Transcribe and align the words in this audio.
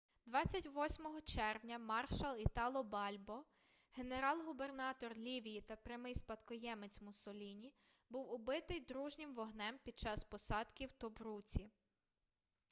28 0.25 1.21
червня 1.25 1.77
маршал 1.79 2.37
італо 2.37 2.83
бальбо 2.83 3.45
генерал-губернатор 3.97 5.13
лівії 5.17 5.61
та 5.61 5.75
прямий 5.75 6.15
спадкоємець 6.15 7.01
муссоліні 7.01 7.73
був 8.09 8.31
убитий 8.33 8.79
дружнім 8.79 9.33
вогнем 9.33 9.77
під 9.83 9.99
час 9.99 10.23
посадки 10.23 10.85
у 10.85 10.91
тобруці 10.97 11.71